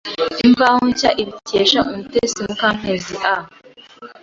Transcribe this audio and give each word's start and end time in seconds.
Imvaho 0.45 0.79
Nshya 0.91 1.09
ibikesha 1.21 1.79
umutetsi 1.91 2.37
Mukamwezi 2.45 3.15
A 3.33 3.35